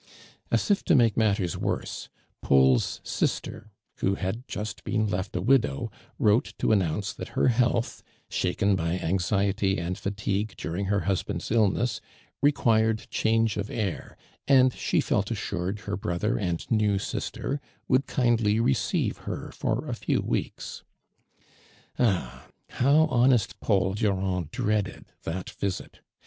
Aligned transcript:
As 0.49 0.71
if 0.71 0.83
to 0.85 0.95
make 0.95 1.15
matters 1.15 1.55
worse, 1.55 2.09
Paul's 2.41 3.01
sister, 3.03 3.69
who 3.97 4.15
Imd 4.15 4.47
just 4.47 4.83
been 4.83 5.05
left 5.05 5.35
a 5.35 5.41
widow, 5.43 5.91
wrote 6.17 6.55
to 6.57 6.71
announce 6.71 7.13
tliat 7.13 7.27
her 7.27 7.49
health 7.49 8.01
shaken 8.27 8.75
by 8.75 8.97
anxiety 8.97 9.77
and 9.77 9.95
fatigue 9.95 10.55
during 10.57 10.85
her 10.85 11.01
husband's 11.01 11.51
illness, 11.51 12.01
re(iuired 12.43 13.11
change 13.11 13.57
of 13.57 13.69
air, 13.69 14.17
and 14.47 14.71
slie 14.71 15.03
felt 15.03 15.29
assured 15.29 15.81
her 15.81 15.95
brother 15.95 16.35
and 16.35 16.71
new 16.71 16.97
sister 16.97 17.61
would 17.87 18.07
kindly 18.07 18.59
receive 18.59 19.17
her 19.29 19.51
for 19.51 19.87
a 19.87 19.93
few 19.93 20.19
weeks. 20.23 20.81
Ah! 21.99 22.47
how 22.71 23.05
honest 23.11 23.59
Paul 23.59 23.93
Durand 23.93 24.49
dreaded 24.49 25.05
tliat 25.23 25.51
visit. 25.51 25.99